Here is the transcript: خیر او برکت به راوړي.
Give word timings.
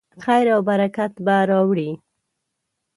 خیر 0.23 0.47
او 0.55 0.61
برکت 0.69 1.11
به 1.25 1.35
راوړي. 1.49 1.91